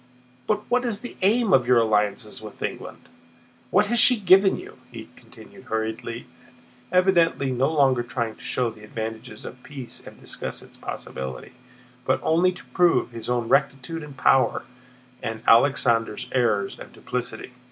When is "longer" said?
7.71-8.01